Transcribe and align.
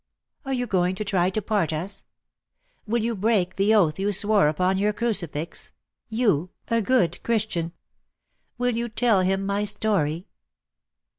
Are 0.45 0.53
you 0.53 0.65
going 0.65 0.95
to 0.95 1.05
try 1.05 1.29
to 1.29 1.43
part 1.43 1.71
us? 1.71 2.05
Will 2.87 3.03
you 3.03 3.13
break 3.15 3.55
the 3.55 3.75
oath 3.75 3.99
you 3.99 4.11
swore 4.11 4.47
upon 4.47 4.79
your 4.79 4.93
crucifix— 4.93 5.73
you, 6.23 6.49
a 6.69 6.81
good 6.81 7.21
Christian? 7.21 7.71
Will 8.57 8.75
you 8.75 8.89
tell 8.89 9.21
him 9.21 9.45
my 9.45 9.63
story?" 9.63 10.25